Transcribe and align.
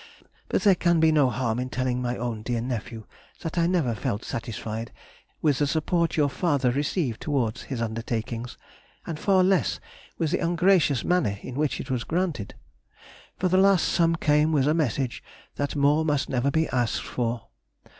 But 0.49 0.63
there 0.63 0.73
can 0.73 0.99
be 0.99 1.11
no 1.11 1.29
harm 1.29 1.59
in 1.59 1.69
telling 1.69 2.01
my 2.01 2.17
own 2.17 2.41
dear 2.41 2.59
nephew, 2.59 3.05
that 3.41 3.55
I 3.55 3.67
never 3.67 3.93
felt 3.93 4.25
satisfied 4.25 4.91
with 5.43 5.59
the 5.59 5.67
support 5.67 6.17
your 6.17 6.27
father 6.27 6.71
received 6.71 7.21
towards 7.21 7.61
his 7.69 7.83
undertakings, 7.83 8.57
and 9.05 9.19
far 9.19 9.43
less 9.43 9.79
with 10.17 10.31
the 10.31 10.39
ungracious 10.39 11.03
manner 11.05 11.37
in 11.43 11.53
which 11.53 11.79
it 11.79 11.91
was 11.91 12.03
granted. 12.03 12.55
For 13.37 13.47
the 13.47 13.57
last 13.57 13.87
sum 13.89 14.15
came 14.15 14.51
with 14.51 14.67
a 14.67 14.73
message 14.73 15.23
that 15.57 15.75
more 15.75 16.03
must 16.03 16.29
never 16.29 16.49
be 16.49 16.67
asked 16.69 17.03
for. 17.03 17.49